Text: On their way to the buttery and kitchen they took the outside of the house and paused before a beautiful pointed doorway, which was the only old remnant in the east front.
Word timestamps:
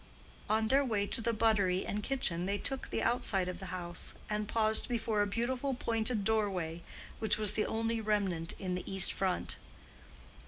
On 0.49 0.67
their 0.67 0.83
way 0.83 1.05
to 1.05 1.21
the 1.21 1.31
buttery 1.31 1.85
and 1.85 2.01
kitchen 2.01 2.47
they 2.47 2.57
took 2.57 2.89
the 2.89 3.03
outside 3.03 3.47
of 3.47 3.59
the 3.59 3.67
house 3.67 4.15
and 4.31 4.47
paused 4.47 4.87
before 4.89 5.21
a 5.21 5.27
beautiful 5.27 5.75
pointed 5.75 6.23
doorway, 6.23 6.81
which 7.19 7.37
was 7.37 7.53
the 7.53 7.67
only 7.67 7.99
old 7.99 8.07
remnant 8.07 8.53
in 8.57 8.73
the 8.73 8.91
east 8.91 9.13
front. 9.13 9.57